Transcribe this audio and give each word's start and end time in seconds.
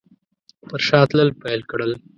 پر 0.67 0.79
شا 0.87 0.99
تلل 1.09 1.29
پیل 1.41 1.61
کړل. 1.71 1.91